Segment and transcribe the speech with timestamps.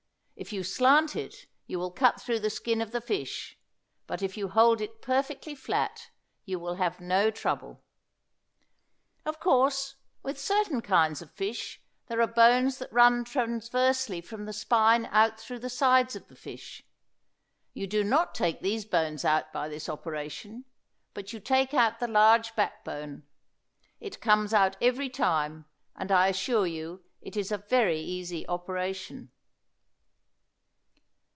[0.37, 3.59] If you slant it you will cut through the skin of the fish,
[4.07, 6.09] but if you hold it perfectly flat
[6.45, 7.83] you will have no trouble.
[9.23, 14.51] Of course, with certain kinds of fish there are bones that run transversely from the
[14.51, 16.83] spine out through the sides of the fish.
[17.75, 20.65] You do not take these bones out by this operation,
[21.13, 23.27] but you take out the large back bone.
[23.99, 25.65] It comes out every time,
[25.95, 29.29] and I assure you it is a very easy operation.